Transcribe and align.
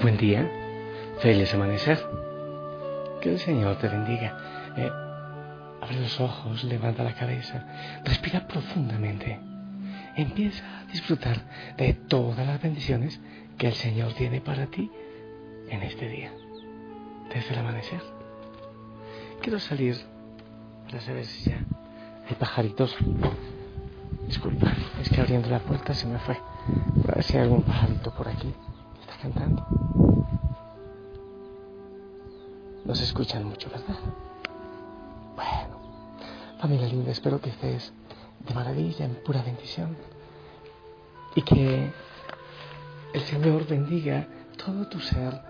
Buen 0.00 0.16
día, 0.16 0.48
feliz 1.18 1.52
amanecer. 1.54 1.98
Que 3.20 3.32
el 3.32 3.38
Señor 3.40 3.78
te 3.78 3.88
bendiga. 3.88 4.72
Eh, 4.76 4.88
abre 5.82 6.00
los 6.00 6.20
ojos, 6.20 6.62
levanta 6.62 7.02
la 7.02 7.14
cabeza, 7.14 7.66
respira 8.04 8.46
profundamente. 8.46 9.40
Empieza 10.14 10.62
a 10.78 10.84
disfrutar 10.84 11.42
de 11.76 11.94
todas 11.94 12.46
las 12.46 12.62
bendiciones 12.62 13.20
que 13.56 13.66
el 13.66 13.74
Señor 13.74 14.12
tiene 14.12 14.40
para 14.40 14.66
ti 14.66 14.88
en 15.68 15.82
este 15.82 16.08
día, 16.08 16.30
desde 17.34 17.54
el 17.54 17.58
amanecer. 17.58 18.00
Quiero 19.42 19.58
salir 19.58 19.96
para 20.86 21.00
saber 21.00 21.24
si 21.24 21.50
ya 21.50 21.58
hay 22.28 22.36
pajaritos. 22.36 22.96
Disculpa, 24.28 24.72
es 25.02 25.08
que 25.08 25.20
abriendo 25.20 25.48
la 25.48 25.58
puerta 25.58 25.92
se 25.92 26.06
me 26.06 26.20
fue. 26.20 26.38
Para 27.02 27.16
ver 27.16 27.24
si 27.24 27.36
hay 27.36 27.42
algún 27.42 27.62
pajarito 27.62 28.14
por 28.14 28.28
aquí 28.28 28.54
cantando. 29.22 29.66
No 32.84 32.94
se 32.94 33.04
escuchan 33.04 33.44
mucho, 33.44 33.68
¿verdad? 33.70 33.98
Bueno, 35.36 35.80
familia 36.58 36.86
linda, 36.88 37.10
espero 37.10 37.40
que 37.40 37.50
estés 37.50 37.92
de 38.46 38.54
maravilla, 38.54 39.04
en 39.04 39.16
pura 39.16 39.42
bendición. 39.42 39.96
Y 41.34 41.42
que 41.42 41.92
el 43.12 43.20
Señor 43.22 43.66
bendiga 43.66 44.26
todo 44.56 44.88
tu 44.88 45.00
ser 45.00 45.40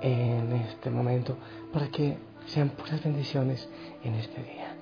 en 0.00 0.52
este 0.52 0.90
momento 0.90 1.36
para 1.72 1.88
que 1.88 2.18
sean 2.46 2.70
puras 2.70 3.02
bendiciones 3.02 3.68
en 4.02 4.14
este 4.14 4.42
día. 4.42 4.76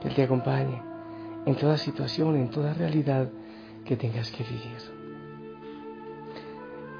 Que 0.00 0.10
te 0.10 0.22
acompañe 0.22 0.80
en 1.44 1.56
toda 1.56 1.76
situación, 1.76 2.36
en 2.36 2.50
toda 2.50 2.72
realidad 2.74 3.28
que 3.84 3.96
tengas 3.96 4.30
que 4.30 4.44
vivir. 4.44 4.95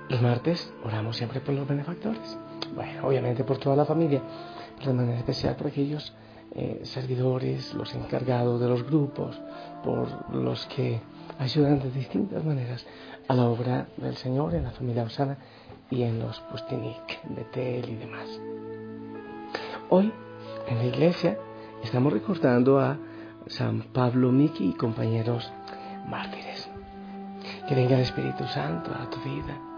Los 0.08 0.22
martes 0.22 0.72
oramos 0.84 1.16
siempre 1.16 1.40
por 1.40 1.54
los 1.54 1.66
benefactores. 1.66 2.38
Bueno, 2.74 3.08
obviamente 3.08 3.42
por 3.42 3.58
toda 3.58 3.74
la 3.74 3.84
familia, 3.84 4.22
pero 4.78 4.92
de 4.92 4.96
manera 4.96 5.18
especial 5.18 5.56
por 5.56 5.66
aquellos 5.66 6.14
eh, 6.54 6.80
servidores, 6.84 7.74
los 7.74 7.92
encargados 7.92 8.60
de 8.60 8.68
los 8.68 8.84
grupos, 8.84 9.40
por 9.82 10.32
los 10.32 10.64
que 10.66 11.00
ayudan 11.40 11.80
de 11.80 11.90
distintas 11.90 12.44
maneras 12.44 12.86
a 13.26 13.34
la 13.34 13.48
obra 13.48 13.88
del 13.96 14.16
Señor 14.16 14.54
en 14.54 14.64
la 14.64 14.70
familia 14.70 15.02
Osana 15.02 15.38
y 15.90 16.02
en 16.02 16.20
los 16.20 16.38
Pustinik, 16.40 17.20
Betel 17.34 17.88
y 17.88 17.96
demás. 17.96 18.28
Hoy, 19.90 20.12
en 20.68 20.78
la 20.78 20.84
iglesia, 20.84 21.36
estamos 21.82 22.12
recordando 22.12 22.78
a 22.78 22.96
San 23.48 23.82
Pablo 23.92 24.30
Miki 24.30 24.70
y 24.70 24.74
compañeros 24.74 25.52
mártires. 26.08 26.70
Que 27.68 27.74
venga 27.74 27.96
el 27.96 28.02
Espíritu 28.02 28.44
Santo 28.46 28.92
a 28.94 29.10
tu 29.10 29.18
vida 29.20 29.75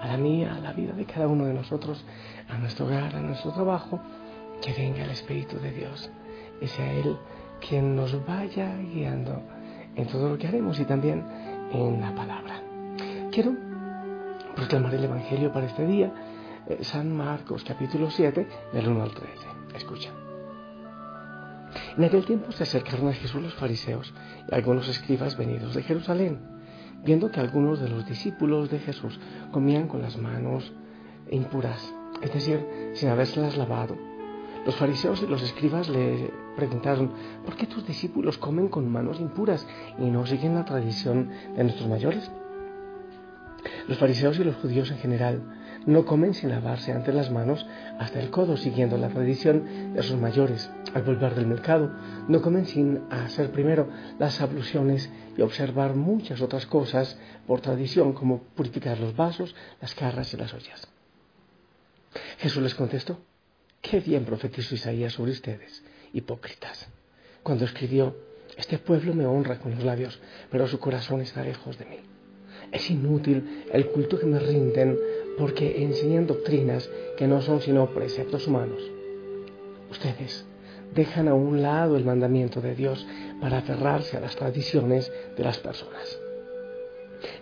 a 0.00 0.06
la 0.06 0.16
mía, 0.16 0.54
a 0.54 0.60
la 0.60 0.72
vida 0.72 0.92
de 0.92 1.04
cada 1.04 1.26
uno 1.26 1.44
de 1.46 1.54
nosotros, 1.54 2.04
a 2.48 2.58
nuestro 2.58 2.86
hogar, 2.86 3.14
a 3.16 3.20
nuestro 3.20 3.52
trabajo, 3.52 4.00
que 4.62 4.72
venga 4.72 5.04
el 5.04 5.10
Espíritu 5.10 5.58
de 5.58 5.70
Dios 5.70 6.10
y 6.60 6.66
sea 6.66 6.92
Él 6.92 7.16
quien 7.60 7.96
nos 7.96 8.24
vaya 8.26 8.76
guiando 8.76 9.42
en 9.94 10.06
todo 10.06 10.28
lo 10.28 10.38
que 10.38 10.46
haremos 10.46 10.78
y 10.78 10.84
también 10.84 11.24
en 11.72 12.00
la 12.00 12.14
palabra. 12.14 12.62
Quiero 13.30 13.52
proclamar 14.54 14.94
el 14.94 15.04
Evangelio 15.04 15.52
para 15.52 15.66
este 15.66 15.86
día, 15.86 16.12
eh, 16.66 16.78
San 16.82 17.12
Marcos 17.12 17.64
capítulo 17.64 18.10
7, 18.10 18.46
del 18.72 18.88
1 18.88 19.02
al 19.02 19.10
13. 19.10 19.46
Escucha. 19.74 20.10
En 21.96 22.04
aquel 22.04 22.24
tiempo 22.24 22.52
se 22.52 22.62
acercaron 22.62 23.08
a 23.08 23.12
Jesús 23.12 23.42
los 23.42 23.54
fariseos 23.54 24.12
y 24.50 24.54
algunos 24.54 24.88
escribas 24.88 25.36
venidos 25.36 25.74
de 25.74 25.82
Jerusalén 25.82 26.57
viendo 27.04 27.30
que 27.30 27.40
algunos 27.40 27.80
de 27.80 27.88
los 27.88 28.06
discípulos 28.06 28.70
de 28.70 28.78
Jesús 28.78 29.18
comían 29.52 29.88
con 29.88 30.02
las 30.02 30.16
manos 30.16 30.72
impuras, 31.30 31.94
es 32.22 32.32
decir, 32.32 32.66
sin 32.94 33.08
habérselas 33.08 33.56
lavado. 33.56 33.96
Los 34.66 34.76
fariseos 34.76 35.22
y 35.22 35.26
los 35.26 35.42
escribas 35.42 35.88
le 35.88 36.30
preguntaron, 36.56 37.12
¿por 37.44 37.56
qué 37.56 37.66
tus 37.66 37.86
discípulos 37.86 38.38
comen 38.38 38.68
con 38.68 38.90
manos 38.90 39.20
impuras 39.20 39.66
y 39.98 40.10
no 40.10 40.26
siguen 40.26 40.54
la 40.54 40.64
tradición 40.64 41.30
de 41.56 41.64
nuestros 41.64 41.88
mayores? 41.88 42.30
Los 43.86 43.98
fariseos 43.98 44.38
y 44.38 44.44
los 44.44 44.56
judíos 44.56 44.90
en 44.90 44.98
general 44.98 45.57
no 45.88 46.04
comen 46.04 46.34
sin 46.34 46.50
lavarse 46.50 46.92
antes 46.92 47.14
las 47.14 47.30
manos 47.30 47.64
hasta 47.98 48.20
el 48.20 48.28
codo, 48.28 48.58
siguiendo 48.58 48.98
la 48.98 49.08
tradición 49.08 49.94
de 49.94 50.02
sus 50.02 50.18
mayores. 50.18 50.70
Al 50.92 51.02
volver 51.02 51.34
del 51.34 51.46
mercado, 51.46 51.90
no 52.28 52.42
comen 52.42 52.66
sin 52.66 53.00
hacer 53.08 53.50
primero 53.52 53.88
las 54.18 54.42
abluciones 54.42 55.10
y 55.34 55.40
observar 55.40 55.94
muchas 55.94 56.42
otras 56.42 56.66
cosas 56.66 57.18
por 57.46 57.62
tradición, 57.62 58.12
como 58.12 58.42
purificar 58.54 59.00
los 59.00 59.16
vasos, 59.16 59.56
las 59.80 59.94
carras 59.94 60.32
y 60.34 60.36
las 60.36 60.52
ollas. 60.52 60.86
Jesús 62.36 62.62
les 62.62 62.74
contestó, 62.74 63.18
qué 63.80 64.00
bien 64.00 64.26
profetizó 64.26 64.74
Isaías 64.74 65.14
sobre 65.14 65.32
ustedes, 65.32 65.82
hipócritas, 66.12 66.86
cuando 67.42 67.64
escribió, 67.64 68.14
este 68.58 68.76
pueblo 68.76 69.14
me 69.14 69.24
honra 69.24 69.58
con 69.58 69.74
los 69.74 69.82
labios, 69.82 70.20
pero 70.50 70.68
su 70.68 70.78
corazón 70.78 71.22
está 71.22 71.42
lejos 71.42 71.78
de 71.78 71.86
mí. 71.86 71.96
Es 72.72 72.90
inútil 72.90 73.64
el 73.72 73.86
culto 73.86 74.18
que 74.18 74.26
me 74.26 74.38
rinden 74.38 74.98
porque 75.38 75.82
enseñan 75.82 76.26
doctrinas 76.26 76.90
que 77.16 77.26
no 77.26 77.40
son 77.42 77.60
sino 77.60 77.90
preceptos 77.94 78.46
humanos. 78.46 78.82
Ustedes 79.90 80.44
dejan 80.94 81.28
a 81.28 81.34
un 81.34 81.62
lado 81.62 81.96
el 81.96 82.04
mandamiento 82.04 82.60
de 82.60 82.74
Dios 82.74 83.06
para 83.40 83.58
aferrarse 83.58 84.16
a 84.16 84.20
las 84.20 84.36
tradiciones 84.36 85.12
de 85.36 85.44
las 85.44 85.58
personas. 85.58 86.18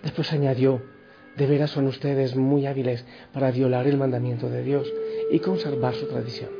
Después 0.03 0.33
añadió, 0.33 0.83
de 1.37 1.47
veras 1.47 1.71
son 1.71 1.87
ustedes 1.87 2.35
muy 2.35 2.67
hábiles 2.67 3.05
para 3.33 3.51
violar 3.51 3.87
el 3.87 3.99
mandamiento 3.99 4.49
de 4.49 4.63
Dios 4.63 4.93
y 5.31 5.39
conservar 5.41 5.95
su 5.95 6.07
tradición. 6.07 6.51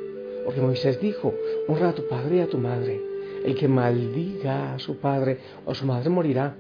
Porque 0.45 0.61
Moisés 0.61 1.01
dijo, 1.01 1.35
honra 1.67 1.91
a 1.91 1.95
tu 1.95 2.07
padre 2.09 2.37
y 2.37 2.41
a 2.41 2.47
tu 2.49 2.59
madre. 2.59 3.01
El 3.45 3.55
que 3.57 3.69
maldiga 3.69 4.75
a 4.75 4.79
su 4.79 4.99
padre 4.99 5.39
o 5.65 5.73
a 5.73 5.75
su 5.75 5.87
madre 5.87 6.11
morirá. 6.11 6.57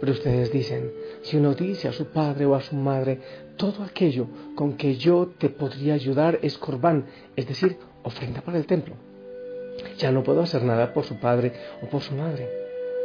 Pero 0.00 0.12
ustedes 0.12 0.52
dicen, 0.52 0.92
si 1.22 1.36
uno 1.36 1.54
dice 1.54 1.88
a 1.88 1.92
su 1.92 2.06
padre 2.06 2.46
o 2.46 2.54
a 2.54 2.60
su 2.60 2.76
madre, 2.76 3.20
todo 3.56 3.82
aquello 3.82 4.26
con 4.54 4.76
que 4.76 4.96
yo 4.96 5.32
te 5.38 5.48
podría 5.48 5.94
ayudar 5.94 6.38
es 6.42 6.56
corbán, 6.56 7.06
es 7.34 7.48
decir, 7.48 7.76
ofrenda 8.04 8.40
para 8.40 8.58
el 8.58 8.66
templo. 8.66 8.94
Ya 9.98 10.12
no 10.12 10.22
puedo 10.22 10.42
hacer 10.42 10.62
nada 10.62 10.92
por 10.92 11.04
su 11.04 11.16
padre 11.16 11.52
o 11.82 11.86
por 11.86 12.02
su 12.02 12.14
madre. 12.14 12.48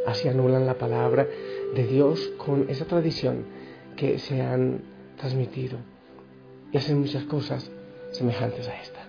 Así 0.05 0.27
anulan 0.27 0.65
la 0.65 0.75
palabra 0.75 1.27
de 1.73 1.87
Dios 1.87 2.31
con 2.37 2.69
esa 2.69 2.85
tradición 2.85 3.45
que 3.95 4.19
se 4.19 4.41
han 4.41 4.81
transmitido 5.17 5.77
y 6.71 6.77
hacen 6.77 6.99
muchas 6.99 7.23
cosas 7.23 7.69
semejantes 8.11 8.67
a 8.67 8.81
esta. 8.81 8.99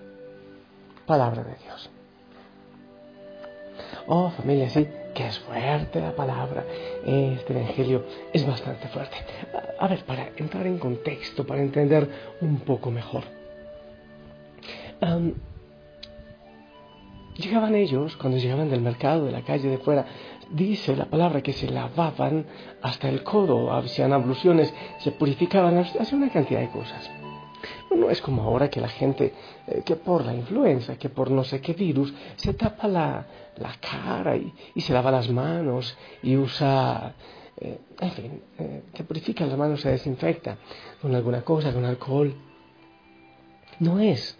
Palabra 1.05 1.43
de 1.43 1.55
Dios. 1.63 1.89
Oh, 4.07 4.29
familia, 4.31 4.69
sí, 4.69 4.87
que 5.15 5.25
es 5.25 5.39
fuerte 5.39 5.99
la 5.99 6.15
palabra. 6.15 6.63
Este 7.03 7.53
Evangelio 7.53 8.03
es 8.31 8.45
bastante 8.45 8.87
fuerte. 8.89 9.15
A 9.79 9.87
ver, 9.87 10.03
para 10.05 10.29
entrar 10.35 10.67
en 10.67 10.77
contexto, 10.77 11.47
para 11.47 11.61
entender 11.61 12.07
un 12.41 12.59
poco 12.59 12.91
mejor. 12.91 13.23
llegaban 17.37 17.75
ellos, 17.75 18.15
cuando 18.17 18.37
llegaban 18.37 18.69
del 18.69 18.81
mercado, 18.81 19.25
de 19.25 19.31
la 19.31 19.41
calle 19.41 19.69
de 19.69 19.77
fuera, 19.77 20.05
dice 20.51 20.95
la 20.95 21.05
palabra 21.05 21.41
que 21.41 21.53
se 21.53 21.69
lavaban 21.69 22.45
hasta 22.81 23.09
el 23.09 23.23
codo, 23.23 23.73
hacían 23.73 24.13
abluciones, 24.13 24.73
se 24.99 25.11
purificaban, 25.11 25.77
hacían 25.77 26.21
una 26.21 26.31
cantidad 26.31 26.59
de 26.59 26.69
cosas. 26.69 27.09
No, 27.95 28.09
es 28.09 28.21
como 28.21 28.43
ahora 28.43 28.69
que 28.69 28.81
la 28.81 28.89
gente, 28.89 29.33
eh, 29.67 29.81
que 29.85 29.95
por 29.95 30.25
la 30.25 30.33
influenza, 30.33 30.97
que 30.97 31.09
por 31.09 31.31
no 31.31 31.43
sé 31.43 31.61
qué 31.61 31.73
virus, 31.73 32.13
se 32.35 32.53
tapa 32.53 32.87
la, 32.87 33.25
cara 33.79 34.35
y, 34.35 34.81
se 34.81 34.93
lava 34.93 35.11
las 35.11 35.29
manos 35.29 35.97
y 36.21 36.35
usa, 36.35 37.15
eh, 37.57 37.79
en 37.99 38.11
fin, 38.11 38.41
eh, 38.59 38.83
se 38.93 39.03
purifica 39.05 39.45
las 39.45 39.57
manos, 39.57 39.81
se 39.81 39.91
desinfecta 39.91 40.57
con 41.01 41.15
alguna 41.15 41.41
cosa, 41.41 41.73
con 41.73 41.85
alcohol. 41.85 42.33
No 43.79 43.99
es 43.99 44.37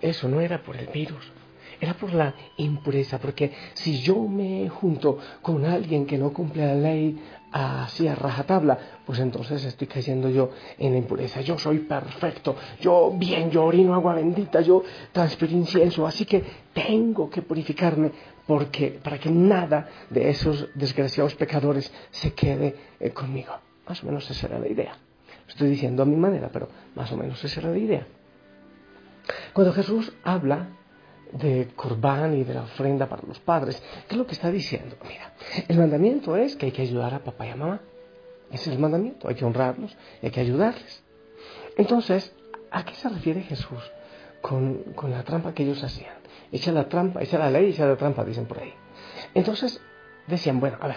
eso, 0.00 0.28
no 0.28 0.40
era 0.40 0.62
por 0.62 0.76
el 0.76 0.86
virus 0.86 1.32
era 1.80 1.94
por 1.94 2.12
la 2.14 2.34
impureza, 2.56 3.18
porque 3.18 3.52
si 3.74 4.00
yo 4.00 4.16
me 4.22 4.68
junto 4.68 5.18
con 5.42 5.64
alguien 5.64 6.06
que 6.06 6.16
no 6.18 6.32
cumple 6.32 6.66
la 6.66 6.74
ley 6.74 7.18
así 7.52 8.06
a 8.08 8.14
rajatabla, 8.14 8.78
pues 9.04 9.18
entonces 9.18 9.64
estoy 9.64 9.86
cayendo 9.86 10.28
yo 10.28 10.50
en 10.78 10.92
la 10.92 10.98
impureza. 10.98 11.40
Yo 11.40 11.58
soy 11.58 11.80
perfecto, 11.80 12.56
yo 12.80 13.12
bien, 13.16 13.50
yo 13.50 13.64
orino 13.64 13.94
agua 13.94 14.14
bendita, 14.14 14.60
yo 14.60 14.82
transpiro 15.12 15.52
incienso, 15.52 16.06
así 16.06 16.24
que 16.24 16.42
tengo 16.72 17.30
que 17.30 17.42
purificarme 17.42 18.12
porque 18.46 18.98
para 19.02 19.18
que 19.18 19.30
nada 19.30 19.88
de 20.10 20.28
esos 20.30 20.68
desgraciados 20.74 21.34
pecadores 21.34 21.92
se 22.10 22.32
quede 22.34 22.76
eh, 23.00 23.10
conmigo. 23.10 23.52
Más 23.88 24.02
o 24.02 24.06
menos 24.06 24.28
esa 24.30 24.46
era 24.46 24.58
la 24.58 24.68
idea. 24.68 24.96
estoy 25.48 25.70
diciendo 25.70 26.02
a 26.02 26.06
mi 26.06 26.16
manera, 26.16 26.50
pero 26.52 26.68
más 26.94 27.10
o 27.12 27.16
menos 27.16 27.42
esa 27.44 27.60
era 27.60 27.70
la 27.70 27.78
idea. 27.78 28.06
Cuando 29.52 29.72
Jesús 29.72 30.12
habla 30.22 30.68
de 31.32 31.68
Corbán 31.74 32.36
y 32.36 32.44
de 32.44 32.54
la 32.54 32.62
ofrenda 32.62 33.08
para 33.08 33.22
los 33.26 33.38
padres. 33.40 33.82
¿Qué 34.08 34.14
es 34.14 34.18
lo 34.18 34.26
que 34.26 34.34
está 34.34 34.50
diciendo? 34.50 34.96
Mira, 35.06 35.32
el 35.68 35.78
mandamiento 35.78 36.36
es 36.36 36.56
que 36.56 36.66
hay 36.66 36.72
que 36.72 36.82
ayudar 36.82 37.14
a 37.14 37.20
papá 37.20 37.46
y 37.46 37.50
a 37.50 37.56
mamá. 37.56 37.80
Ese 38.50 38.70
es 38.70 38.76
el 38.76 38.78
mandamiento, 38.78 39.28
hay 39.28 39.34
que 39.34 39.44
honrarlos, 39.44 39.96
hay 40.22 40.30
que 40.30 40.40
ayudarles. 40.40 41.02
Entonces, 41.76 42.32
¿a 42.70 42.84
qué 42.84 42.94
se 42.94 43.08
refiere 43.08 43.42
Jesús 43.42 43.92
con, 44.40 44.84
con 44.94 45.10
la 45.10 45.24
trampa 45.24 45.52
que 45.52 45.64
ellos 45.64 45.82
hacían? 45.82 46.14
Echa 46.52 46.70
la 46.70 46.88
trampa, 46.88 47.22
echa 47.22 47.38
la 47.38 47.50
ley, 47.50 47.70
echa 47.70 47.86
la 47.86 47.96
trampa, 47.96 48.24
dicen 48.24 48.46
por 48.46 48.60
ahí. 48.60 48.72
Entonces, 49.34 49.80
decían, 50.28 50.60
bueno, 50.60 50.78
a 50.80 50.86
ver, 50.86 50.96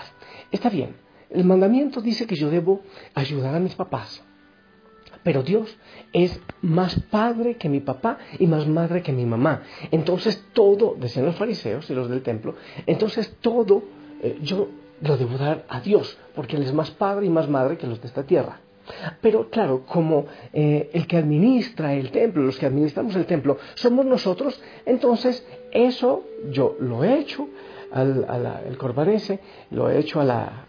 está 0.51 0.69
bien, 0.69 0.95
el 1.29 1.43
mandamiento 1.43 2.01
dice 2.01 2.25
que 2.25 2.35
yo 2.35 2.49
debo 2.49 2.81
ayudar 3.13 3.55
a 3.55 3.59
mis 3.59 3.75
papás, 3.75 4.23
pero 5.23 5.43
Dios 5.43 5.77
es 6.13 6.39
más 6.61 6.99
padre 7.11 7.55
que 7.55 7.69
mi 7.69 7.79
papá 7.79 8.17
y 8.37 8.47
más 8.47 8.67
madre 8.67 9.01
que 9.01 9.11
mi 9.11 9.25
mamá. 9.25 9.61
Entonces 9.91 10.43
todo, 10.53 10.95
decían 10.99 11.25
los 11.25 11.35
fariseos 11.35 11.89
y 11.89 11.93
los 11.93 12.09
del 12.09 12.21
templo, 12.21 12.55
entonces 12.85 13.35
todo 13.41 13.83
eh, 14.21 14.37
yo 14.41 14.69
lo 15.01 15.17
debo 15.17 15.37
dar 15.37 15.65
a 15.69 15.79
Dios, 15.81 16.17
porque 16.35 16.57
Él 16.57 16.63
es 16.63 16.73
más 16.73 16.91
padre 16.91 17.25
y 17.25 17.29
más 17.29 17.47
madre 17.47 17.77
que 17.77 17.87
los 17.87 18.01
de 18.01 18.07
esta 18.07 18.23
tierra. 18.23 18.59
Pero 19.21 19.49
claro, 19.49 19.85
como 19.85 20.25
eh, 20.51 20.89
el 20.93 21.05
que 21.07 21.17
administra 21.17 21.93
el 21.93 22.11
templo, 22.11 22.43
los 22.43 22.57
que 22.57 22.65
administramos 22.65 23.15
el 23.15 23.25
templo, 23.25 23.57
somos 23.75 24.05
nosotros, 24.05 24.59
entonces 24.85 25.45
eso 25.71 26.23
yo 26.49 26.75
lo 26.79 27.03
he 27.03 27.19
hecho 27.19 27.47
al, 27.91 28.77
corbanese, 28.77 29.39
lo 29.71 29.89
he 29.89 29.99
hecho 29.99 30.21
a, 30.21 30.25
la, 30.25 30.67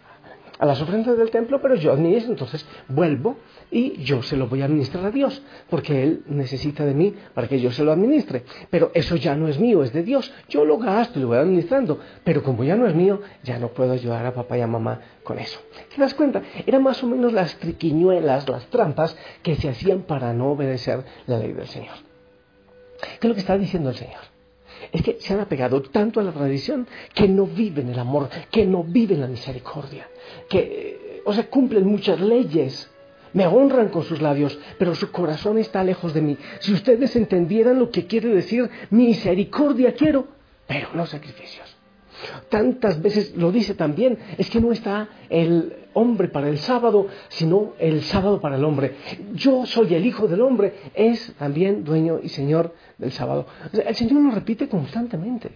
a 0.61 0.65
las 0.67 0.79
ofrendas 0.79 1.17
del 1.17 1.31
templo, 1.31 1.59
pero 1.59 1.73
yo 1.73 1.91
administro, 1.91 2.33
entonces 2.33 2.63
vuelvo 2.87 3.37
y 3.71 4.03
yo 4.03 4.21
se 4.21 4.37
lo 4.37 4.47
voy 4.47 4.61
a 4.61 4.65
administrar 4.65 5.03
a 5.03 5.09
Dios, 5.09 5.41
porque 5.71 6.03
Él 6.03 6.21
necesita 6.27 6.85
de 6.85 6.93
mí 6.93 7.15
para 7.33 7.47
que 7.47 7.59
yo 7.59 7.71
se 7.71 7.83
lo 7.83 7.91
administre. 7.91 8.43
Pero 8.69 8.91
eso 8.93 9.15
ya 9.15 9.35
no 9.35 9.47
es 9.47 9.57
mío, 9.57 9.83
es 9.83 9.91
de 9.91 10.03
Dios. 10.03 10.31
Yo 10.49 10.63
lo 10.63 10.77
gasto 10.77 11.17
y 11.17 11.23
lo 11.23 11.29
voy 11.29 11.39
administrando, 11.39 11.99
pero 12.23 12.43
como 12.43 12.63
ya 12.63 12.75
no 12.75 12.85
es 12.85 12.93
mío, 12.93 13.21
ya 13.43 13.57
no 13.57 13.69
puedo 13.69 13.91
ayudar 13.91 14.23
a 14.23 14.35
papá 14.35 14.55
y 14.55 14.61
a 14.61 14.67
mamá 14.67 15.01
con 15.23 15.39
eso. 15.39 15.59
¿Te 15.95 15.99
das 15.99 16.13
cuenta? 16.13 16.43
Eran 16.67 16.83
más 16.83 17.03
o 17.03 17.07
menos 17.07 17.33
las 17.33 17.55
triquiñuelas, 17.55 18.47
las 18.47 18.67
trampas 18.67 19.17
que 19.41 19.55
se 19.55 19.67
hacían 19.67 20.03
para 20.03 20.31
no 20.31 20.51
obedecer 20.51 21.03
la 21.25 21.39
ley 21.39 21.53
del 21.53 21.67
Señor. 21.67 21.95
¿Qué 23.01 23.25
es 23.25 23.29
lo 23.29 23.33
que 23.33 23.41
está 23.41 23.57
diciendo 23.57 23.89
el 23.89 23.95
Señor? 23.95 24.30
Es 24.91 25.01
que 25.01 25.17
se 25.19 25.33
han 25.33 25.39
apegado 25.39 25.81
tanto 25.81 26.19
a 26.19 26.23
la 26.23 26.31
tradición 26.31 26.87
que 27.13 27.27
no 27.27 27.45
viven 27.45 27.89
el 27.89 27.99
amor, 27.99 28.29
que 28.49 28.65
no 28.65 28.83
viven 28.83 29.21
la 29.21 29.27
misericordia, 29.27 30.07
que, 30.49 30.59
eh, 30.59 31.21
o 31.25 31.33
sea, 31.33 31.47
cumplen 31.49 31.85
muchas 31.85 32.19
leyes, 32.19 32.89
me 33.33 33.47
honran 33.47 33.89
con 33.89 34.03
sus 34.03 34.21
labios, 34.21 34.59
pero 34.77 34.93
su 34.95 35.11
corazón 35.11 35.57
está 35.57 35.83
lejos 35.83 36.13
de 36.13 36.21
mí. 36.21 36.37
Si 36.59 36.73
ustedes 36.73 37.15
entendieran 37.15 37.79
lo 37.79 37.89
que 37.89 38.05
quiere 38.05 38.29
decir 38.29 38.69
misericordia 38.89 39.93
quiero, 39.93 40.27
pero 40.67 40.89
no 40.93 41.05
sacrificios. 41.05 41.70
Tantas 42.49 43.01
veces 43.01 43.35
lo 43.35 43.51
dice 43.51 43.73
también, 43.73 44.17
es 44.37 44.49
que 44.49 44.61
no 44.61 44.71
está 44.71 45.09
el 45.29 45.73
hombre 45.93 46.27
para 46.27 46.49
el 46.49 46.59
sábado, 46.59 47.07
sino 47.29 47.73
el 47.79 48.03
sábado 48.03 48.39
para 48.39 48.55
el 48.55 48.63
hombre. 48.63 48.95
Yo 49.33 49.65
soy 49.65 49.93
el 49.95 50.05
Hijo 50.05 50.27
del 50.27 50.41
Hombre, 50.41 50.73
es 50.93 51.33
también 51.37 51.83
dueño 51.83 52.19
y 52.21 52.29
Señor 52.29 52.73
del 52.97 53.11
sábado. 53.11 53.47
el 53.73 53.95
Señor 53.95 54.21
lo 54.21 54.31
repite 54.31 54.67
constantemente. 54.69 55.51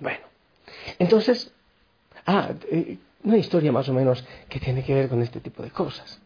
Bueno, 0.00 0.24
entonces, 0.98 1.52
ah, 2.26 2.50
eh, 2.70 2.98
una 3.24 3.36
historia 3.36 3.72
más 3.72 3.88
o 3.88 3.92
menos 3.92 4.24
que 4.48 4.60
tiene 4.60 4.82
que 4.82 4.94
ver 4.94 5.08
con 5.08 5.22
este 5.22 5.40
tipo 5.40 5.62
de 5.62 5.70
cosas 5.70 6.20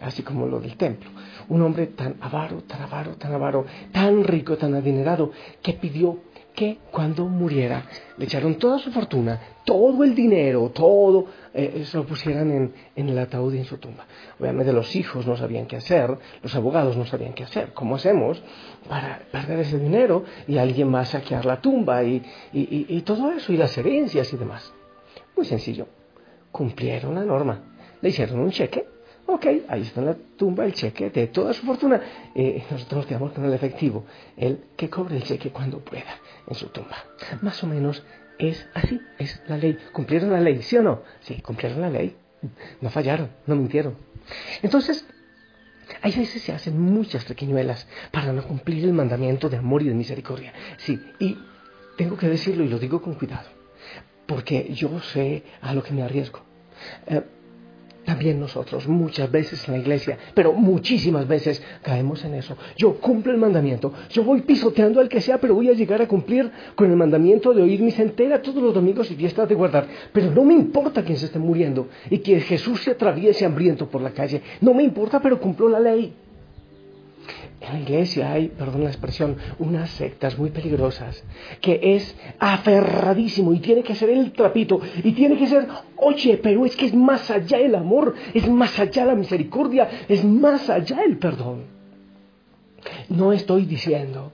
así 0.00 0.22
como 0.22 0.46
lo 0.46 0.60
del 0.60 0.76
templo. 0.76 1.10
Un 1.48 1.62
hombre 1.62 1.88
tan 1.88 2.16
avaro, 2.20 2.62
tan 2.62 2.82
avaro, 2.82 3.16
tan 3.16 3.32
avaro, 3.32 3.66
tan 3.92 4.24
rico, 4.24 4.56
tan 4.56 4.74
adinerado, 4.74 5.32
que 5.62 5.74
pidió 5.74 6.20
que 6.54 6.78
cuando 6.90 7.26
muriera 7.26 7.84
le 8.16 8.26
echaron 8.26 8.54
toda 8.56 8.78
su 8.78 8.92
fortuna, 8.92 9.40
todo 9.64 10.04
el 10.04 10.14
dinero, 10.14 10.70
todo, 10.70 11.26
eh, 11.52 11.84
se 11.84 11.96
lo 11.96 12.06
pusieran 12.06 12.72
en, 12.94 13.08
el 13.08 13.18
ataúd 13.18 13.54
y 13.54 13.58
en 13.58 13.64
su 13.64 13.78
tumba. 13.78 14.06
Obviamente 14.38 14.72
los 14.72 14.94
hijos 14.94 15.26
no 15.26 15.36
sabían 15.36 15.66
qué 15.66 15.76
hacer, 15.76 16.16
los 16.42 16.54
abogados 16.54 16.96
no 16.96 17.06
sabían 17.06 17.32
qué 17.32 17.42
hacer. 17.42 17.72
¿Cómo 17.74 17.96
hacemos 17.96 18.40
para 18.88 19.20
perder 19.32 19.60
ese 19.60 19.78
dinero 19.78 20.24
y 20.46 20.58
alguien 20.58 20.88
más 20.88 21.10
saquear 21.10 21.44
la 21.44 21.60
tumba 21.60 22.04
y, 22.04 22.22
y, 22.52 22.86
y 22.88 23.00
todo 23.02 23.32
eso 23.32 23.52
y 23.52 23.56
las 23.56 23.76
herencias 23.76 24.32
y 24.32 24.36
demás? 24.36 24.72
Muy 25.36 25.46
sencillo. 25.46 25.88
Cumplieron 26.52 27.16
la 27.16 27.24
norma. 27.24 27.62
Le 28.00 28.10
hicieron 28.10 28.38
un 28.38 28.50
cheque 28.50 28.93
Ok, 29.26 29.46
ahí 29.68 29.82
está 29.82 30.00
en 30.00 30.06
la 30.06 30.16
tumba 30.36 30.64
el 30.64 30.74
cheque 30.74 31.10
de 31.10 31.28
toda 31.28 31.52
su 31.54 31.64
fortuna. 31.64 32.00
Eh, 32.34 32.62
nosotros 32.70 32.98
nos 32.98 33.06
quedamos 33.06 33.32
con 33.32 33.44
el 33.44 33.54
efectivo. 33.54 34.04
El 34.36 34.64
que 34.76 34.90
cobre 34.90 35.16
el 35.16 35.22
cheque 35.22 35.50
cuando 35.50 35.78
pueda 35.80 36.18
en 36.46 36.54
su 36.54 36.68
tumba. 36.68 36.96
Más 37.40 37.62
o 37.64 37.66
menos 37.66 38.04
es 38.38 38.68
así, 38.74 39.00
es 39.18 39.42
la 39.48 39.56
ley. 39.56 39.78
¿Cumplieron 39.92 40.30
la 40.30 40.40
ley, 40.40 40.62
sí 40.62 40.76
o 40.76 40.82
no? 40.82 41.02
Sí, 41.20 41.40
cumplieron 41.40 41.80
la 41.80 41.88
ley. 41.88 42.16
No 42.80 42.90
fallaron, 42.90 43.30
no 43.46 43.56
mintieron. 43.56 43.96
Entonces, 44.62 45.06
hay 46.02 46.12
veces 46.12 46.42
se 46.42 46.52
hacen 46.52 46.78
muchas 46.78 47.24
pequeñuelas 47.24 47.86
para 48.10 48.32
no 48.32 48.42
cumplir 48.42 48.84
el 48.84 48.92
mandamiento 48.92 49.48
de 49.48 49.56
amor 49.56 49.82
y 49.82 49.88
de 49.88 49.94
misericordia. 49.94 50.52
Sí, 50.78 51.00
y 51.18 51.38
tengo 51.96 52.16
que 52.16 52.28
decirlo 52.28 52.64
y 52.64 52.68
lo 52.68 52.78
digo 52.78 53.00
con 53.00 53.14
cuidado, 53.14 53.48
porque 54.26 54.72
yo 54.74 55.00
sé 55.00 55.44
a 55.60 55.72
lo 55.74 55.82
que 55.82 55.92
me 55.92 56.02
arriesgo. 56.02 56.40
Eh, 57.06 57.22
también 58.04 58.40
nosotros 58.40 58.86
muchas 58.88 59.30
veces 59.30 59.66
en 59.66 59.74
la 59.74 59.80
iglesia, 59.80 60.18
pero 60.34 60.52
muchísimas 60.52 61.26
veces 61.26 61.62
caemos 61.82 62.24
en 62.24 62.34
eso. 62.34 62.56
Yo 62.76 62.94
cumplo 62.94 63.32
el 63.32 63.38
mandamiento, 63.38 63.92
yo 64.10 64.24
voy 64.24 64.42
pisoteando 64.42 65.00
al 65.00 65.08
que 65.08 65.20
sea, 65.20 65.38
pero 65.38 65.54
voy 65.54 65.68
a 65.68 65.72
llegar 65.72 66.02
a 66.02 66.08
cumplir 66.08 66.50
con 66.74 66.90
el 66.90 66.96
mandamiento 66.96 67.52
de 67.52 67.62
oír 67.62 67.80
mis 67.80 67.98
entera 67.98 68.42
todos 68.42 68.62
los 68.62 68.74
domingos 68.74 69.10
y 69.10 69.16
fiestas 69.16 69.48
de 69.48 69.54
guardar. 69.54 69.86
Pero 70.12 70.30
no 70.30 70.44
me 70.44 70.54
importa 70.54 71.02
quién 71.02 71.18
se 71.18 71.26
esté 71.26 71.38
muriendo 71.38 71.88
y 72.10 72.18
que 72.18 72.40
Jesús 72.40 72.82
se 72.82 72.92
atraviese 72.92 73.44
hambriento 73.44 73.88
por 73.88 74.00
la 74.00 74.10
calle. 74.10 74.42
No 74.60 74.74
me 74.74 74.82
importa, 74.82 75.20
pero 75.20 75.40
cumplo 75.40 75.68
la 75.68 75.80
ley. 75.80 76.23
En 77.66 77.72
la 77.72 77.80
iglesia 77.80 78.32
hay, 78.32 78.48
perdón 78.48 78.84
la 78.84 78.90
expresión, 78.90 79.36
unas 79.58 79.88
sectas 79.90 80.38
muy 80.38 80.50
peligrosas, 80.50 81.24
que 81.62 81.80
es 81.96 82.14
aferradísimo 82.38 83.54
y 83.54 83.60
tiene 83.60 83.82
que 83.82 83.94
ser 83.94 84.10
el 84.10 84.32
trapito 84.32 84.80
y 85.02 85.12
tiene 85.12 85.38
que 85.38 85.46
ser, 85.46 85.66
oye, 85.96 86.38
pero 86.42 86.66
es 86.66 86.76
que 86.76 86.86
es 86.86 86.94
más 86.94 87.30
allá 87.30 87.58
el 87.58 87.74
amor, 87.74 88.14
es 88.34 88.46
más 88.48 88.78
allá 88.78 89.06
la 89.06 89.14
misericordia, 89.14 89.88
es 90.08 90.22
más 90.24 90.68
allá 90.68 91.02
el 91.04 91.16
perdón. 91.16 91.64
No 93.08 93.32
estoy 93.32 93.64
diciendo 93.64 94.32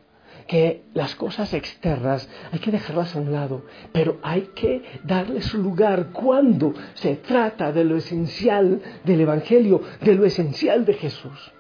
que 0.49 0.83
las 0.95 1.15
cosas 1.15 1.55
externas 1.55 2.29
hay 2.51 2.59
que 2.59 2.73
dejarlas 2.73 3.15
a 3.15 3.21
un 3.21 3.31
lado, 3.31 3.65
pero 3.93 4.19
hay 4.25 4.49
que 4.57 4.83
darle 5.05 5.41
su 5.43 5.59
lugar 5.59 6.09
cuando 6.13 6.75
se 6.95 7.15
trata 7.15 7.71
de 7.71 7.85
lo 7.85 7.97
esencial 7.97 8.81
del 9.05 9.21
Evangelio, 9.21 9.83
de 10.01 10.17
lo 10.17 10.25
esencial 10.25 10.85
de 10.85 10.95
Jesús. 10.95 11.53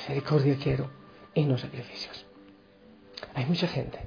Misericordia 0.00 0.56
quiero 0.56 0.90
y 1.34 1.44
no 1.44 1.58
sacrificios. 1.58 2.24
Hay 3.34 3.44
mucha 3.44 3.68
gente 3.68 3.98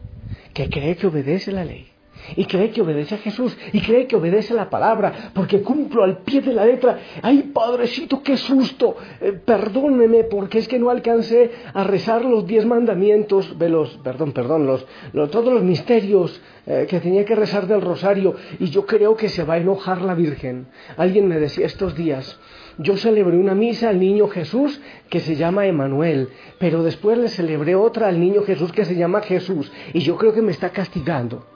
que 0.54 0.70
cree 0.70 0.98
que 0.98 1.08
obedece 1.08 1.52
la 1.52 1.64
ley, 1.64 1.93
y 2.36 2.46
cree 2.46 2.72
que 2.72 2.82
obedece 2.82 3.16
a 3.16 3.18
Jesús 3.18 3.56
y 3.72 3.82
cree 3.82 4.08
que 4.08 4.16
obedece 4.16 4.54
la 4.54 4.70
palabra 4.70 5.32
porque 5.34 5.62
cumplo 5.62 6.04
al 6.04 6.20
pie 6.20 6.42
de 6.42 6.54
la 6.54 6.66
letra. 6.66 7.00
¡Ay, 7.22 7.52
Padrecito, 7.54 8.22
qué 8.24 8.38
susto! 8.38 8.96
Eh, 9.22 9.34
perdóneme 9.46 10.24
porque 10.26 10.60
es 10.60 10.68
que 10.68 10.80
no 10.80 10.90
alcancé 10.90 11.52
a 11.74 11.84
rezar 11.84 12.26
los 12.26 12.46
diez 12.46 12.66
mandamientos, 12.66 13.56
los, 13.60 13.98
perdón, 13.98 14.32
perdón, 14.32 14.66
los, 14.66 14.86
todos 15.32 15.54
los 15.54 15.64
misterios 15.64 16.42
eh, 16.66 16.88
que 16.90 17.00
tenía 17.00 17.26
que 17.26 17.36
rezar 17.36 17.68
del 17.68 17.82
rosario 17.82 18.36
y 18.60 18.70
yo 18.70 18.86
creo 18.86 19.16
que 19.16 19.30
se 19.30 19.44
va 19.44 19.56
a 19.56 19.58
enojar 19.58 20.02
la 20.02 20.16
Virgen. 20.16 20.68
Alguien 20.98 21.28
me 21.28 21.40
decía 21.40 21.66
estos 21.66 21.96
días, 21.96 22.40
yo 22.78 22.98
celebré 22.98 23.38
una 23.38 23.54
misa 23.54 23.90
al 23.90 24.00
niño 24.00 24.28
Jesús 24.28 24.82
que 25.10 25.20
se 25.20 25.36
llama 25.36 25.68
Emanuel, 25.68 26.30
pero 26.60 26.84
después 26.84 27.18
le 27.18 27.28
celebré 27.28 27.76
otra 27.76 28.08
al 28.08 28.20
niño 28.20 28.44
Jesús 28.44 28.72
que 28.72 28.86
se 28.86 28.96
llama 28.96 29.22
Jesús 29.22 29.72
y 29.94 30.00
yo 30.00 30.18
creo 30.18 30.34
que 30.34 30.42
me 30.42 30.52
está 30.52 30.70
castigando. 30.70 31.53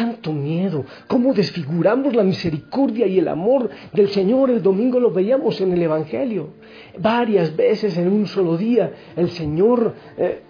Tanto 0.00 0.32
miedo, 0.32 0.86
cómo 1.06 1.34
desfiguramos 1.34 2.16
la 2.16 2.22
misericordia 2.22 3.06
y 3.06 3.18
el 3.18 3.28
amor 3.28 3.68
del 3.92 4.08
Señor. 4.08 4.48
El 4.48 4.62
domingo 4.62 4.98
lo 4.98 5.10
veíamos 5.10 5.60
en 5.60 5.74
el 5.74 5.82
Evangelio. 5.82 6.54
Varias 6.98 7.54
veces 7.54 7.98
en 7.98 8.10
un 8.10 8.26
solo 8.26 8.56
día 8.56 8.94
el 9.14 9.28
Señor 9.28 9.94
eh, 10.16 10.40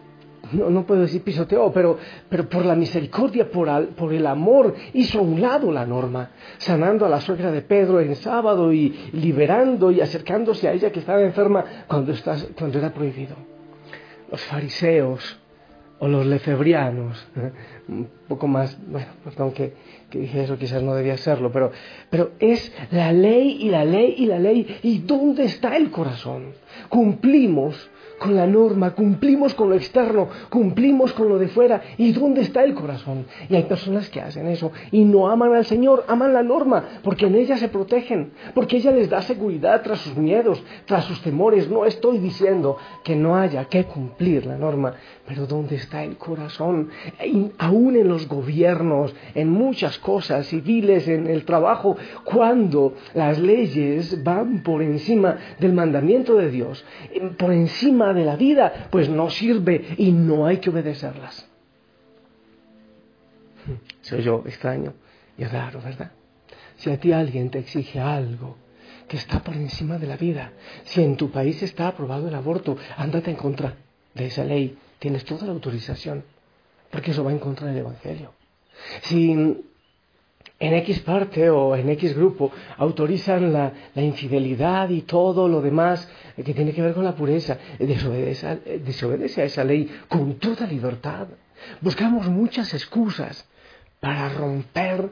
no, 0.52 0.87
puedo 0.87 1.00
decir 1.00 1.25
pisoteó, 1.25 1.73
pero, 1.73 1.99
pero 2.28 2.49
por 2.49 2.64
la 2.64 2.76
misericordia, 2.76 3.50
por, 3.50 4.12
el 4.12 4.26
amor, 4.28 4.73
hizo 4.92 5.19
a 5.19 5.23
un 5.23 5.40
lado 5.40 5.73
la 5.73 5.85
norma, 5.85 6.30
sanando 6.59 7.04
a 7.04 7.09
la 7.09 7.21
suegra 7.21 7.50
de 7.50 7.62
Pedro 7.62 8.00
en 8.00 8.14
sábado 8.14 8.73
y 8.73 9.11
liberando 9.14 9.90
y 9.90 10.00
acercándose 10.00 10.69
a 10.69 10.75
ella 10.75 10.92
que 10.92 11.00
estaba 11.00 11.23
enferma 11.23 11.64
cuando 11.88 12.12
era 12.12 12.95
prohibido. 12.95 13.35
Los 14.30 14.42
fariseos 14.42 15.40
o 16.00 16.09
los 16.09 16.26
lefebrianos, 16.26 17.26
¿eh? 17.37 17.52
un 17.88 18.09
poco 18.26 18.49
más, 18.49 18.76
bueno, 18.88 19.09
perdón 19.23 19.52
que, 19.52 19.75
que, 20.09 20.19
dije 20.19 20.45
eso, 20.45 20.59
quizás 20.59 20.83
no 20.83 20.95
debía 20.95 21.14
hacerlo, 21.14 21.52
pero, 21.52 21.71
pero 22.09 22.33
es 22.40 22.73
la 22.90 23.12
ley 23.12 23.59
y 23.61 23.69
la 23.69 23.85
ley 23.85 24.14
y 24.16 24.26
la 24.26 24.38
ley. 24.38 24.78
¿Y 24.83 25.00
dónde 25.00 25.45
está 25.45 25.76
el 25.76 25.90
corazón? 25.90 26.54
Cumplimos 26.88 27.90
con 28.21 28.37
la 28.37 28.47
norma, 28.47 28.91
cumplimos 28.91 29.55
con 29.55 29.71
lo 29.71 29.75
externo, 29.75 30.29
cumplimos 30.50 31.12
con 31.15 31.31
lo 31.31 31.39
de 31.39 31.49
fuera. 31.49 31.81
¿Y 31.97 32.12
dónde 32.12 32.43
está 32.43 32.62
el 32.62 32.75
corazón? 32.75 33.25
Y 33.49 33.57
hay 33.57 33.62
personas 33.65 34.11
que 34.11 34.21
hacen 34.21 34.47
eso 34.47 34.71
y 34.93 35.05
no 35.05 35.31
aman 35.31 35.55
al 35.55 35.65
Señor, 35.65 36.05
aman 36.07 36.35
la 36.35 36.43
norma, 36.43 36.85
porque 37.03 37.27
en 37.27 37.35
ella 37.35 37.57
se 37.57 37.69
protegen, 37.69 38.33
porque 38.55 38.77
ella 38.77 38.93
les 38.93 39.09
da 39.09 39.23
seguridad 39.23 39.81
tras 39.83 40.00
sus 40.00 40.17
miedos, 40.17 40.62
tras 40.85 41.07
sus 41.07 41.23
temores. 41.23 41.71
No 41.71 41.87
estoy 41.87 42.19
diciendo 42.19 42.77
que 43.03 43.17
no 43.17 43.37
haya 43.37 43.65
que 43.65 43.85
cumplir 43.85 44.45
la 44.45 44.59
norma, 44.59 44.93
pero 45.27 45.47
¿dónde 45.47 45.77
está 45.77 46.05
el 46.05 46.17
corazón? 46.17 46.91
aún 47.59 47.97
en 47.97 48.09
los 48.09 48.29
gobiernos, 48.29 49.15
en 49.35 49.49
muchas 49.49 49.99
cosas 49.99 50.47
civiles, 50.47 51.09
en 51.09 51.27
el 51.27 51.45
trabajo, 51.45 51.97
cuando 52.25 52.95
las 53.15 53.39
leyes 53.39 54.23
van 54.23 54.62
por 54.62 54.83
encima 54.83 55.39
del 55.59 55.73
mandamiento 55.73 56.35
de 56.35 56.50
Dios, 56.50 56.85
por 57.39 57.53
encima 57.53 58.10
de 58.12 58.25
la 58.25 58.37
vida, 58.37 58.88
pues 58.90 59.09
no 59.09 59.31
sirve 59.31 59.95
y 59.99 60.12
no 60.12 60.47
hay 60.47 60.59
que 60.59 60.71
obedecerlas. 60.71 61.49
Soy 64.02 64.23
yo 64.23 64.43
extraño 64.47 64.95
y 65.37 65.45
raro, 65.45 65.81
¿verdad? 65.81 66.12
Si 66.76 66.90
a 66.90 66.99
ti 66.99 67.12
alguien 67.12 67.50
te 67.50 67.59
exige 67.59 68.00
algo 68.00 68.57
que 69.07 69.17
está 69.17 69.40
por 69.40 69.55
encima 69.55 69.99
de 69.99 70.07
la 70.07 70.17
vida, 70.17 70.52
si 70.85 71.02
en 71.02 71.17
tu 71.17 71.31
país 71.31 71.62
está 71.62 71.88
aprobado 71.88 72.29
el 72.29 72.35
aborto, 72.35 72.76
ándate 72.97 73.31
en 73.31 73.37
contra 73.37 73.75
de 74.14 74.26
esa 74.26 74.45
ley, 74.45 74.79
tienes 74.99 75.25
toda 75.25 75.47
la 75.47 75.52
autorización, 75.52 76.25
porque 76.90 77.11
eso 77.11 77.25
va 77.25 77.33
en 77.33 77.38
contra 77.38 77.67
del 77.67 77.79
Evangelio. 77.79 78.33
Si 79.02 79.62
en 80.61 80.75
X 80.75 81.00
parte 81.00 81.49
o 81.49 81.75
en 81.75 81.88
X 81.88 82.14
grupo 82.14 82.52
autorizan 82.76 83.50
la, 83.50 83.73
infidelidad 83.95 84.90
y 84.90 85.02
todo 85.02 85.49
lo 85.49 85.62
demás 85.62 86.07
que 86.37 86.52
tiene 86.52 86.73
que 86.73 86.83
ver 86.83 86.93
con 86.93 87.05
la 87.05 87.14
pureza, 87.14 87.57
desobedece, 87.79 88.57
desobedece 88.85 89.40
a 89.40 89.45
esa 89.47 89.64
ley 89.64 89.90
con 90.07 90.35
toda 90.35 90.67
libertad. 90.67 91.29
Buscamos 91.81 92.29
muchas 92.29 92.75
excusas 92.75 93.49
para 94.00 94.29
romper 94.29 95.09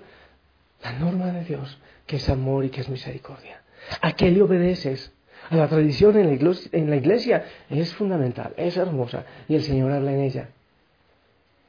la 0.82 0.92
norma 0.92 1.32
de 1.32 1.44
Dios, 1.44 1.78
que 2.06 2.16
es 2.16 2.28
amor 2.28 2.66
y 2.66 2.68
que 2.68 2.82
es 2.82 2.88
misericordia. 2.90 3.62
¿A 4.02 4.12
qué 4.12 4.30
le 4.30 4.42
obedeces? 4.42 5.12
A 5.48 5.56
la 5.56 5.66
tradición 5.66 6.30
iglesia, 6.30 6.70
en 6.72 6.90
la 6.90 6.96
iglesia 6.96 7.46
es 7.70 7.94
fundamental, 7.94 8.52
es 8.58 8.76
hermosa 8.76 9.24
y 9.48 9.54
el 9.54 9.62
Señor 9.62 9.92
habla 9.92 10.12
en 10.12 10.20
ella. 10.20 10.50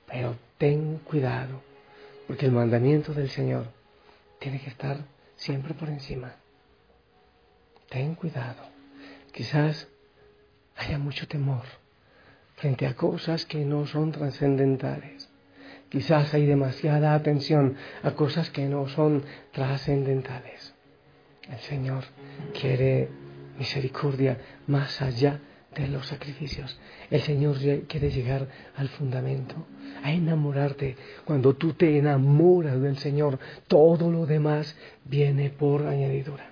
Pero 0.06 0.36
ten 0.58 1.00
cuidado 1.06 1.69
porque 2.30 2.46
el 2.46 2.52
mandamiento 2.52 3.12
del 3.12 3.32
Señor 3.32 3.66
tiene 4.38 4.62
que 4.62 4.70
estar 4.70 4.98
siempre 5.36 5.74
por 5.74 5.90
encima. 5.90 6.36
Ten 7.90 8.14
cuidado. 8.14 8.62
Quizás 9.34 9.88
haya 10.78 11.00
mucho 11.00 11.28
temor 11.28 11.64
frente 12.58 12.86
a 12.86 12.94
cosas 12.94 13.48
que 13.48 13.66
no 13.66 13.88
son 13.88 14.12
trascendentales. 14.12 15.28
Quizás 15.90 16.32
hay 16.36 16.46
demasiada 16.46 17.16
atención 17.16 17.76
a 18.04 18.12
cosas 18.12 18.52
que 18.52 18.68
no 18.68 18.88
son 18.90 19.24
trascendentales. 19.52 20.76
El 21.50 21.58
Señor 21.62 22.04
quiere 22.54 23.10
misericordia 23.58 24.38
más 24.68 25.02
allá 25.02 25.40
de 25.76 25.88
los 25.88 26.08
sacrificios. 26.08 26.80
El 27.10 27.22
Señor 27.22 27.58
quiere 27.88 28.10
llegar 28.12 28.48
al 28.76 28.90
fundamento, 28.90 29.56
a 30.04 30.12
enamorarte. 30.12 30.96
Cuando 31.26 31.56
tú 31.56 31.74
te 31.74 31.98
enamoras 31.98 32.82
del 32.82 32.98
Señor, 32.98 33.40
todo 33.68 34.12
lo 34.12 34.26
demás 34.26 34.76
viene 35.06 35.50
por 35.50 35.86
añadidura. 35.86 36.50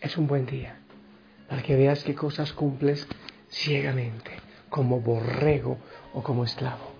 Es 0.00 0.16
un 0.18 0.26
buen 0.26 0.46
día 0.46 0.78
para 1.48 1.62
que 1.62 1.76
veas 1.76 2.02
qué 2.04 2.14
cosas 2.14 2.52
cumples 2.52 3.06
ciegamente, 3.50 4.32
como 4.68 5.00
borrego 5.00 5.78
o 6.12 6.22
como 6.22 6.44
esclavo. 6.44 6.92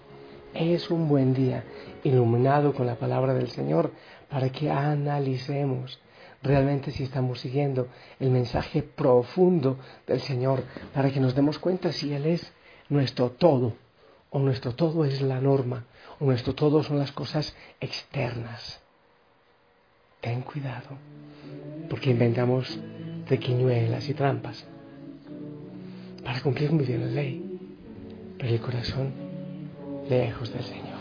Es 0.54 0.90
un 0.90 1.08
buen 1.08 1.34
día 1.34 1.64
iluminado 2.04 2.74
con 2.74 2.86
la 2.86 2.94
palabra 2.94 3.34
del 3.34 3.50
Señor 3.50 3.90
para 4.28 4.50
que 4.50 4.70
analicemos 4.70 5.98
realmente 6.44 6.92
si 6.92 7.02
estamos 7.02 7.40
siguiendo 7.40 7.88
el 8.20 8.30
mensaje 8.30 8.82
profundo 8.82 9.78
del 10.06 10.20
Señor 10.20 10.62
para 10.92 11.10
que 11.10 11.18
nos 11.18 11.34
demos 11.34 11.58
cuenta 11.58 11.90
si 11.90 12.12
Él 12.12 12.26
es 12.26 12.52
nuestro 12.88 13.30
todo 13.30 13.72
o 14.30 14.38
nuestro 14.38 14.74
todo 14.74 15.04
es 15.04 15.22
la 15.22 15.40
norma 15.40 15.84
o 16.20 16.26
nuestro 16.26 16.54
todo 16.54 16.82
son 16.82 16.98
las 16.98 17.12
cosas 17.12 17.56
externas. 17.80 18.80
Ten 20.20 20.42
cuidado 20.42 20.98
porque 21.88 22.10
inventamos 22.10 22.78
triquiñuelas 23.26 24.08
y 24.08 24.14
trampas 24.14 24.66
para 26.22 26.40
cumplir 26.40 26.72
muy 26.72 26.84
bien 26.84 27.00
la 27.00 27.12
ley, 27.12 27.58
pero 28.38 28.52
el 28.52 28.60
corazón 28.60 29.12
lejos 30.08 30.52
del 30.52 30.64
Señor. 30.64 30.94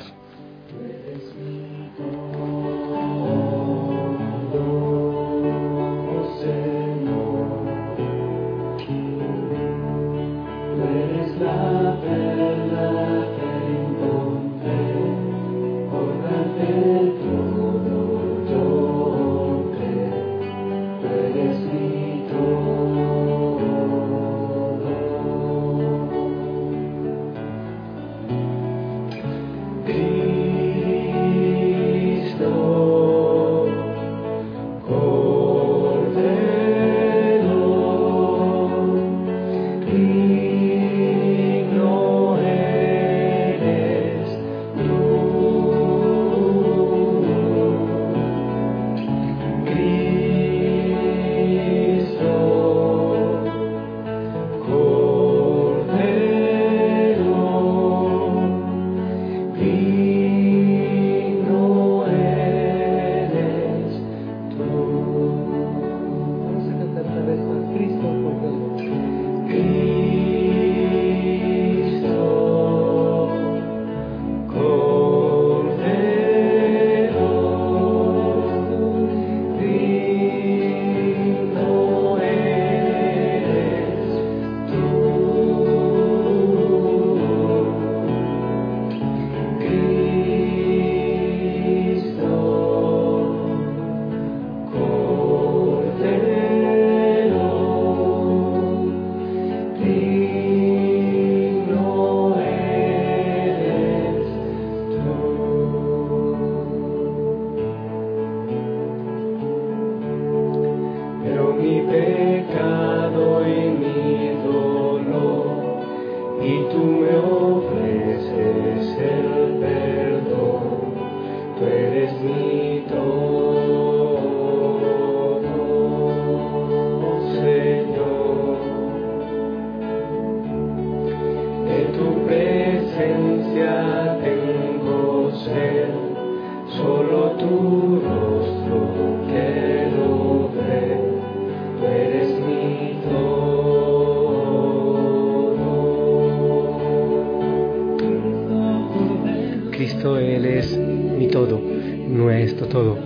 Nuestro 152.10 152.68
todo. 152.68 152.98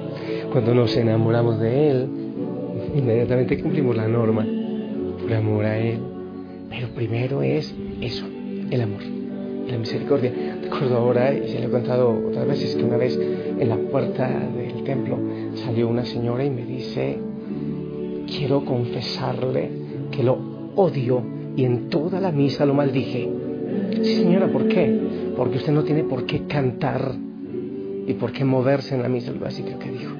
Cuando 0.52 0.74
nos 0.74 0.96
enamoramos 0.96 1.60
de 1.60 1.90
Él, 1.90 2.08
inmediatamente 2.96 3.62
cumplimos 3.62 3.96
la 3.96 4.08
norma 4.08 4.46
por 5.22 5.34
amor 5.34 5.66
a 5.66 5.78
Él. 5.78 6.00
Pero 6.70 6.90
primero 6.90 7.42
es 7.42 7.74
eso, 8.02 8.26
el 8.70 8.82
amor, 8.82 9.02
la 9.70 9.78
misericordia. 9.78 10.32
Recuerdo 10.62 10.98
ahora, 10.98 11.34
y 11.34 11.48
se 11.50 11.60
lo 11.60 11.68
he 11.68 11.72
contado 11.72 12.10
otras 12.30 12.48
veces, 12.48 12.76
que 12.76 12.84
una 12.84 12.98
vez 12.98 13.18
en 13.18 13.70
la 13.70 13.78
puerta 13.78 14.28
del 14.28 14.84
templo 14.84 15.18
salió 15.66 15.88
una 15.88 16.06
señora 16.06 16.44
y 16.44 16.50
me 16.50 16.66
dice, 16.66 17.18
quiero 18.28 18.66
confesarle 18.66 19.70
que 20.12 20.24
lo 20.24 20.38
odio 20.76 21.24
y 21.56 21.66
en 21.66 21.90
toda 21.90 22.20
la 22.20 22.32
misa 22.32 22.66
lo 22.66 22.74
maldije. 22.74 23.30
Sí, 24.02 24.16
señora, 24.16 24.48
¿por 24.48 24.68
qué? 24.68 25.00
Porque 25.36 25.58
usted 25.58 25.74
no 25.74 25.84
tiene 25.84 26.04
por 26.04 26.26
qué 26.26 26.44
cantar 26.48 27.16
y 28.08 28.14
por 28.14 28.32
qué 28.32 28.46
moverse 28.46 28.96
en 28.96 29.04
la 29.04 29.10
misa, 29.10 29.34
así 29.46 29.64
creo 29.64 29.80
que 29.80 29.92
dijo. 29.92 30.14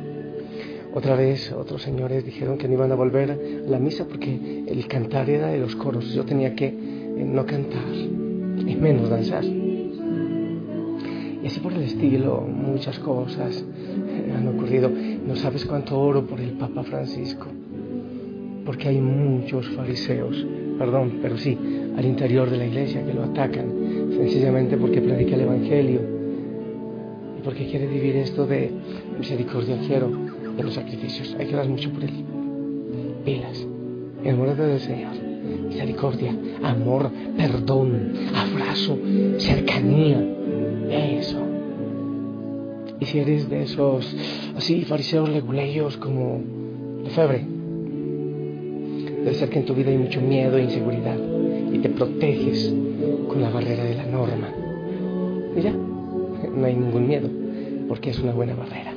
Otra 0.94 1.16
vez 1.16 1.54
otros 1.54 1.82
señores 1.82 2.26
dijeron 2.26 2.58
que 2.58 2.68
no 2.68 2.74
iban 2.74 2.92
a 2.92 2.96
volver 2.96 3.32
a 3.32 3.38
la 3.70 3.80
misa 3.80 4.06
porque 4.06 4.66
el 4.68 4.88
cantar 4.88 5.30
era 5.30 5.48
de 5.48 5.58
los 5.58 5.74
coros. 5.76 6.14
Yo 6.14 6.26
tenía 6.26 6.54
que 6.54 6.68
eh, 6.68 7.24
no 7.26 7.46
cantar 7.46 7.94
y 7.94 8.76
menos 8.76 9.10
danzar. 9.10 9.46
Y 9.46 11.46
así 11.46 11.62
por 11.62 11.72
el 11.74 11.84
estilo, 11.84 12.42
muchas 12.42 13.00
cosas 13.00 13.64
eh, 13.64 14.34
han 14.36 14.48
ocurrido. 14.50 14.90
No 14.90 15.38
sabes 15.38 15.64
cuánto 15.66 15.98
oro 15.98 16.26
por 16.26 16.42
el 16.42 16.52
Papa 16.52 16.84
Francisco. 16.84 17.48
Porque 18.66 18.90
hay 18.90 19.00
muchos 19.00 19.70
fariseos, 19.70 20.46
perdón, 20.78 21.20
pero 21.22 21.38
sí, 21.38 21.58
al 21.96 22.04
interior 22.04 22.50
de 22.50 22.58
la 22.58 22.66
iglesia 22.66 23.06
que 23.06 23.14
lo 23.14 23.24
atacan, 23.24 24.12
sencillamente 24.12 24.76
porque 24.76 25.00
predica 25.00 25.36
el 25.36 25.42
Evangelio 25.42 26.17
porque 27.48 27.66
quiere 27.66 27.88
vivir 27.88 28.18
esto 28.18 28.46
de 28.46 28.70
misericordia 29.18 29.80
quiero 29.88 30.12
de 30.58 30.64
los 30.64 30.74
sacrificios. 30.74 31.34
Hay 31.40 31.46
que 31.46 31.54
orar 31.54 31.70
mucho 31.70 31.90
por 31.92 32.04
él. 32.04 32.12
Pilas. 33.24 33.66
Enamórate 34.22 34.64
del 34.64 34.80
Señor. 34.82 35.14
Misericordia, 35.70 36.36
amor, 36.62 37.10
perdón, 37.38 38.12
abrazo, 38.36 39.00
cercanía. 39.38 40.22
Eso. 40.90 41.38
Y 43.00 43.06
si 43.06 43.20
eres 43.20 43.50
de 43.50 43.64
esos 43.64 44.14
así 44.58 44.84
fariseos 44.84 45.30
leguleyos 45.30 45.96
como 45.96 46.42
Lefebvre, 47.02 47.46
debe 49.24 49.34
ser 49.36 49.50
que 49.50 49.60
en 49.60 49.66
tu 49.66 49.74
vida 49.74 49.90
hay 49.90 49.98
mucho 49.98 50.20
miedo 50.20 50.58
e 50.58 50.64
inseguridad 50.64 51.18
y 51.72 51.80
te 51.80 51.88
proteges 51.88 52.74
con 53.30 53.42
la 53.42 53.50
barrera 53.50 53.86
de 53.86 53.96
la 53.96 54.06
norma. 54.06 54.50
Y 55.56 55.62
ya, 55.62 55.72
no 55.72 56.66
hay 56.66 56.76
ningún 56.76 57.08
miedo, 57.08 57.30
porque 57.88 58.12
es 58.12 58.20
una 58.20 58.34
buena 58.34 58.56
barrera 58.56 58.94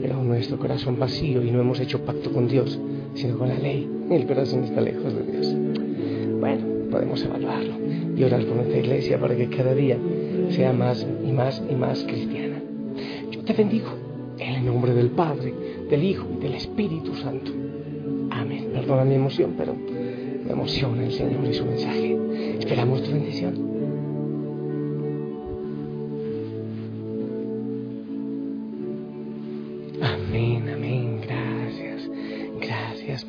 pero 0.00 0.22
nuestro 0.22 0.58
corazón 0.58 0.98
vacío 0.98 1.44
y 1.44 1.50
no 1.50 1.60
hemos 1.60 1.78
hecho 1.80 2.04
pacto 2.04 2.32
con 2.32 2.48
Dios, 2.48 2.78
sino 3.14 3.36
con 3.38 3.48
la 3.48 3.58
ley. 3.58 3.88
El 4.10 4.26
corazón 4.26 4.64
está 4.64 4.80
lejos 4.80 5.14
de 5.14 5.22
Dios. 5.30 5.54
Bueno, 6.40 6.90
podemos 6.90 7.22
evaluarlo 7.22 7.74
y 8.16 8.22
orar 8.24 8.44
por 8.44 8.56
nuestra 8.56 8.78
iglesia 8.78 9.18
para 9.18 9.36
que 9.36 9.48
cada 9.48 9.74
día 9.74 9.98
sea 10.50 10.72
más 10.72 11.06
y 11.24 11.32
más 11.32 11.62
y 11.70 11.74
más 11.74 12.02
cristiana. 12.04 12.60
Yo 13.30 13.42
te 13.42 13.52
bendigo 13.52 13.88
en 14.38 14.54
el 14.54 14.64
nombre 14.64 14.94
del 14.94 15.10
Padre, 15.10 15.52
del 15.90 16.02
Hijo 16.02 16.26
y 16.38 16.42
del 16.42 16.54
Espíritu 16.54 17.14
Santo. 17.16 17.52
Amén. 18.30 18.70
Perdona 18.72 19.04
mi 19.04 19.14
emoción, 19.14 19.54
pero 19.56 19.74
me 19.74 20.50
emociona 20.50 21.04
el 21.04 21.12
Señor 21.12 21.44
y 21.44 21.54
su 21.54 21.64
mensaje. 21.64 22.16
Esperamos 22.58 23.02
tu 23.02 23.12
bendición. 23.12 23.70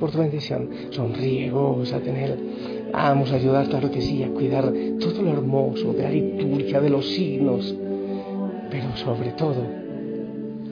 Por 0.02 0.12
tu 0.12 0.18
bendición. 0.18 0.68
Sonríe, 0.90 1.52
goza, 1.52 2.00
tener. 2.00 2.36
Vamos 2.92 3.32
a 3.32 3.36
ayudar, 3.36 3.70
claro 3.70 3.92
que 3.92 4.02
sí, 4.02 4.24
a 4.24 4.30
cuidar 4.30 4.74
todo 5.00 5.22
lo 5.22 5.32
hermoso 5.32 5.94
de 5.94 6.04
la 6.04 6.10
liturgia, 6.10 6.82
de 6.82 6.90
los 6.90 7.08
signos, 7.08 7.74
pero 8.72 8.98
sobre 8.98 9.30
todo 9.32 9.64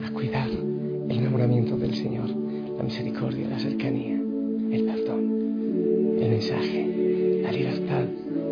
a 0.04 0.10
cuidar 0.10 0.48
el 0.48 1.16
enamoramiento 1.16 1.76
del 1.76 1.94
Señor, 1.94 2.28
la 2.76 2.82
misericordia, 2.82 3.48
la 3.48 3.58
cercanía, 3.60 4.16
el 4.16 4.84
perdón, 4.84 6.18
el 6.20 6.28
mensaje, 6.28 7.40
la 7.42 7.52
libertad 7.52 8.02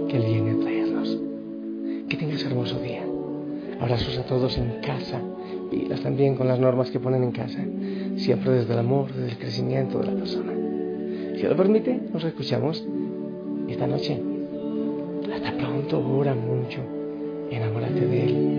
que 0.09 0.17
Él 0.17 0.23
viene 0.27 0.51
a 0.53 0.61
traernos. 0.61 1.19
Que 2.09 2.17
tengas 2.17 2.43
hermoso 2.45 2.81
día. 2.81 3.05
Abrazos 3.81 4.17
a 4.17 4.23
todos 4.23 4.57
en 4.57 4.81
casa, 4.81 5.21
pilas 5.71 6.01
también 6.01 6.37
con 6.37 6.47
las 6.47 6.59
normas 6.59 6.91
que 6.91 7.01
ponen 7.01 7.25
en 7.25 7.33
casa, 7.33 7.59
siempre 8.17 8.53
desde 8.53 8.73
el 8.73 8.79
amor, 8.79 9.12
desde 9.12 9.33
el 9.33 9.38
crecimiento 9.38 9.99
de 9.99 10.07
la 10.07 10.14
persona. 10.14 10.58
Si 11.38 11.44
lo 11.44 11.55
permite, 11.57 12.01
nos 12.12 12.24
escuchamos 12.24 12.85
esta 13.68 13.87
noche. 13.87 14.20
Hasta 15.33 15.57
pronto, 15.57 16.05
ora 16.05 16.35
mucho, 16.35 16.81
enamórate 17.48 18.01
de 18.01 18.24
Él. 18.24 18.59